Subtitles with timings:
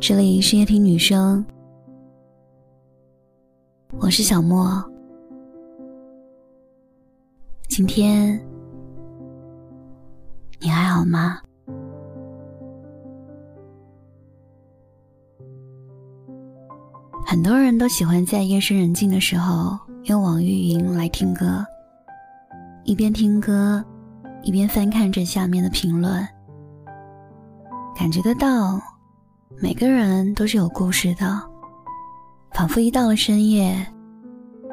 [0.00, 1.46] 这里是夜听女生，
[4.00, 4.84] 我是小莫。
[7.68, 8.36] 今天
[10.58, 11.40] 你还好吗？
[17.24, 21.64] 很多人都喜欢在夜深人静的时候用网易云来听歌，
[22.82, 23.84] 一边听歌，
[24.42, 26.26] 一边翻看着下面的评论，
[27.96, 28.80] 感觉得到
[29.54, 31.40] 每个人都是有故事的，
[32.52, 33.74] 仿佛一到了深夜，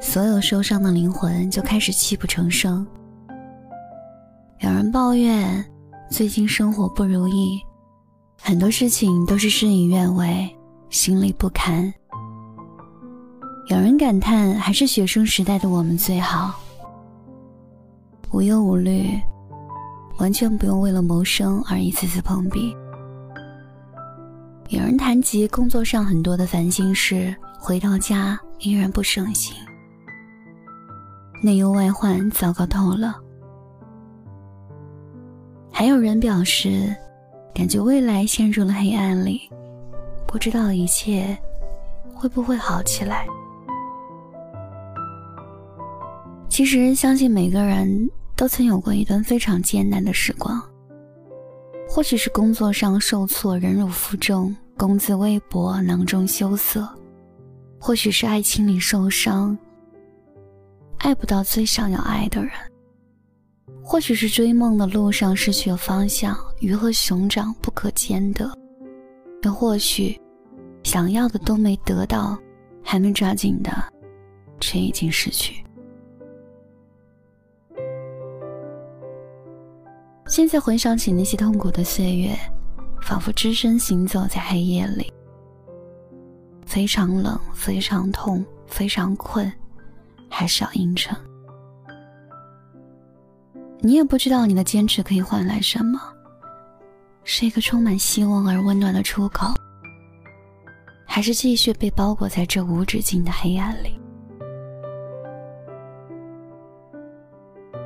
[0.00, 2.86] 所有受伤的灵魂就开始泣不成声。
[4.60, 5.64] 有人抱怨
[6.10, 7.60] 最近生活不如意，
[8.42, 10.54] 很多事情都是事与愿违，
[10.90, 11.92] 心里不堪。
[13.68, 16.54] 有人感叹，还是学生时代的我们最好，
[18.32, 19.08] 无忧无虑，
[20.18, 22.76] 完全不用为了谋生而一次次碰壁。
[24.68, 29.54] 有人谈及工作上很多的烦心事，回到家依然不省心，
[31.40, 33.14] 内忧外患，糟糕透了。
[35.70, 36.92] 还有人表示，
[37.54, 39.48] 感觉未来陷入了黑暗里，
[40.26, 41.38] 不知道一切
[42.12, 43.24] 会不会好起来。
[46.48, 50.60] 其实，相信每个人都曾有过一段非常艰难的时光。
[51.96, 56.86] 或许是工作上受挫，忍辱负重，工资微薄，囊中羞涩；
[57.80, 59.56] 或许是爱情里受伤，
[60.98, 62.50] 爱不到最想要爱的人；
[63.82, 68.46] 或许是追梦的路上失去了方向，鱼和熊掌不可兼得；
[69.44, 70.20] 又或许，
[70.82, 72.38] 想要的都没得到，
[72.84, 73.72] 还没抓紧的，
[74.60, 75.64] 却已经失去。
[80.36, 82.38] 现在回想起那些痛苦的岁月，
[83.00, 85.10] 仿佛只身行走在黑夜里，
[86.66, 89.50] 非常冷，非常痛，非常困，
[90.28, 91.16] 还是要硬撑。
[93.80, 95.98] 你也不知道你的坚持可以换来什么，
[97.24, 99.54] 是一个充满希望而温暖的出口，
[101.06, 103.98] 还是继续被包裹在这无止境的黑暗里？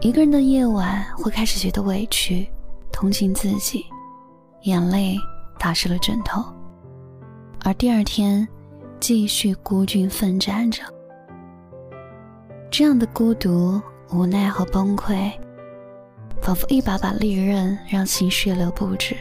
[0.00, 2.46] 一个人的夜晚会开始觉得委屈，
[2.92, 3.86] 同情自己，
[4.62, 5.16] 眼泪
[5.58, 6.44] 打湿了枕头，
[7.64, 8.46] 而第二天
[9.00, 10.82] 继续孤军奋战着。
[12.70, 13.80] 这样的孤独、
[14.12, 15.32] 无奈和崩溃，
[16.42, 19.16] 仿佛一把把利刃，让心血流不止，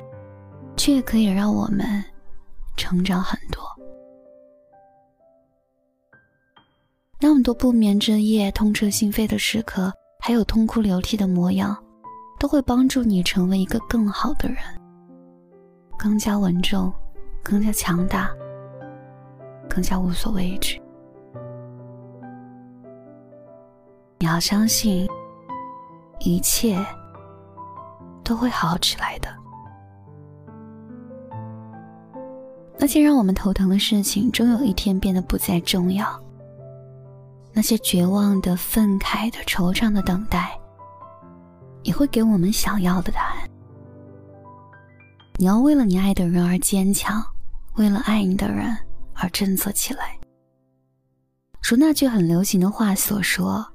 [0.75, 2.03] 却也可以让我们
[2.75, 3.63] 成长很多。
[7.19, 9.91] 那么多不眠之夜、痛彻心扉的时刻。
[10.27, 11.77] 还有痛哭流涕的模样，
[12.39, 14.57] 都会帮助你成为一个更好的人，
[15.99, 16.91] 更加稳重，
[17.43, 18.31] 更加强大，
[19.69, 20.81] 更加无所畏惧。
[24.17, 25.07] 你要相信，
[26.21, 26.83] 一切
[28.23, 29.29] 都会好起来的。
[32.79, 36.19] 那些让我们头疼的事情，终有一天变得不再重要。
[37.55, 40.59] 那些绝望的、愤慨的、惆怅的等待，
[41.83, 43.49] 也会给我们想要的答案。
[45.37, 47.23] 你要为了你爱的人而坚强，
[47.75, 48.77] 为了爱你的人
[49.13, 50.19] 而振作起来。
[51.63, 53.65] 如那句很流行的话所说：“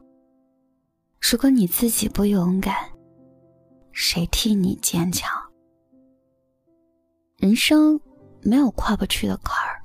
[1.19, 2.75] 如果你自己不勇敢，
[3.93, 5.31] 谁替你坚强？”
[7.41, 7.99] 人生
[8.43, 9.81] 没有跨不去的坎儿。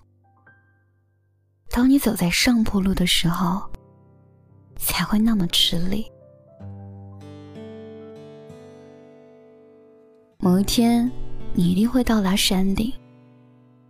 [1.69, 3.63] 当你走在上坡路的时候。
[4.75, 6.05] 才会那么吃力。
[10.37, 11.11] 某一天，
[11.53, 12.93] 你一定会到达山顶，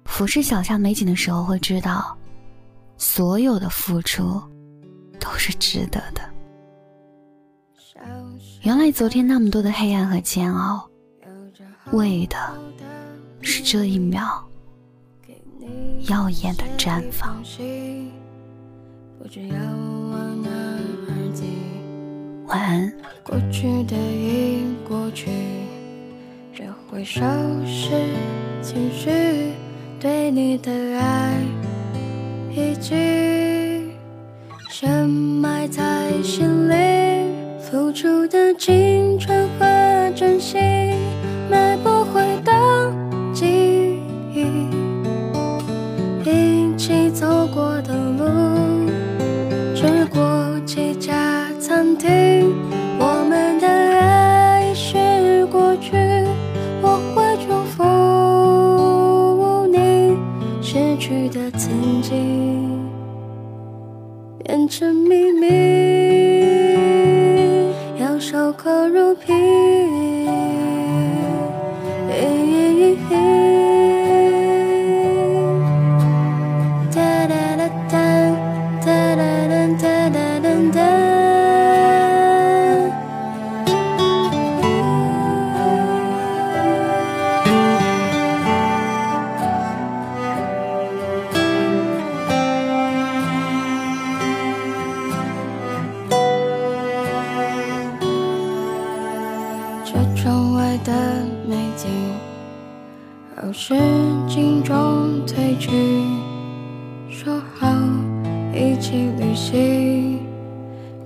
[0.06, 2.18] 俯视脚下美景的时候，会知道，
[2.98, 4.42] 所有的付出
[5.20, 6.22] 都是值得的。
[8.62, 10.90] 原来昨天那么多的黑暗和煎熬，
[11.92, 12.38] 为的
[13.42, 14.44] 是这一秒
[16.08, 17.44] 耀眼的绽放。
[22.48, 22.94] 晚安。
[23.24, 25.32] 过去的已过去，
[26.54, 27.22] 这会收
[27.66, 27.90] 拾
[28.62, 29.10] 情绪，
[30.00, 31.34] 对你的爱
[32.52, 33.90] 已经
[34.70, 35.82] 深埋在
[36.22, 36.76] 心里，
[37.60, 40.62] 付出的青春和真心，
[64.68, 65.25] 证明
[103.46, 103.76] 后视
[104.28, 104.76] 镜中
[105.28, 105.70] 褪去，
[107.10, 107.68] 说好
[108.52, 110.20] 一起旅行，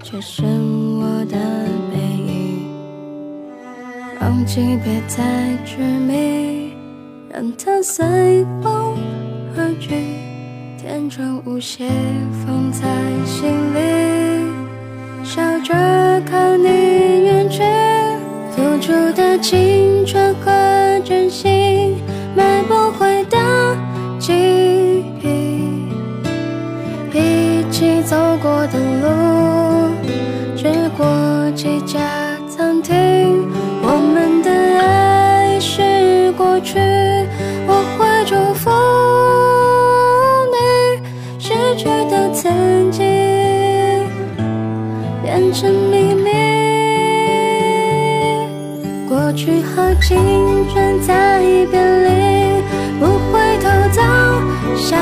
[0.01, 0.47] 只剩
[1.01, 1.37] 我的
[1.91, 2.65] 背影。
[4.21, 6.71] 忘记别再执迷，
[7.29, 8.95] 让它随风
[9.57, 9.95] 而去，
[10.81, 11.89] 天真无邪
[12.45, 12.87] 放在
[13.25, 13.79] 心里，
[15.25, 15.73] 笑着
[16.25, 16.88] 看你，
[19.41, 21.97] 青春和真心。
[22.35, 23.37] 买不回的
[24.19, 24.33] 记
[25.21, 25.87] 忆，
[27.11, 29.07] 一起走过的路，
[30.55, 31.05] 去过
[31.55, 31.99] 几家
[32.47, 33.47] 餐厅，
[33.81, 36.79] 我们的爱是过去，
[37.67, 38.69] 我会祝福
[40.53, 40.57] 你，
[41.39, 43.03] 失去的曾经
[45.23, 46.13] 变成秘
[49.29, 50.17] 过去和青
[50.73, 51.39] 春在
[51.69, 52.09] 别离。
[54.75, 54.97] 下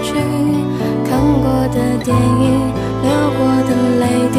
[0.00, 0.14] 去，
[1.04, 2.72] 看过的电影，
[3.02, 4.02] 流过的泪
[4.32, 4.38] 滴，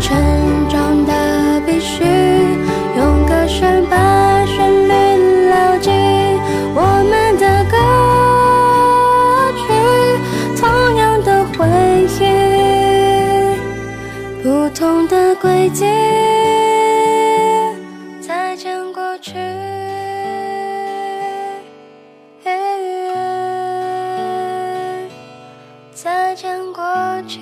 [0.00, 0.16] 成
[0.70, 1.12] 长的
[1.66, 2.02] 必须
[2.96, 3.94] 用歌声把
[4.46, 4.56] 旋
[4.88, 4.90] 律
[5.50, 5.90] 牢记。
[6.74, 6.80] 我
[7.10, 7.76] 们的歌
[9.60, 9.64] 曲，
[10.58, 10.64] 同
[10.96, 11.68] 样的回
[12.20, 12.24] 忆，
[14.42, 15.84] 不同的轨迹。
[25.96, 26.84] 再见，过
[27.26, 27.40] 去。